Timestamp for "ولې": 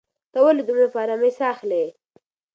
0.45-0.63